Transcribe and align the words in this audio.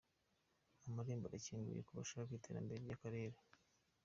Amarembo 0.87 1.25
arakinguye 1.27 1.81
ku 1.87 1.91
bashaka 1.99 2.31
iterambere 2.33 2.77
ry’akarere 2.79 3.37